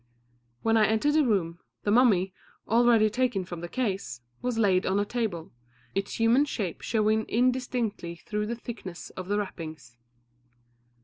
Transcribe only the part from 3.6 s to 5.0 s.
the case, was laid on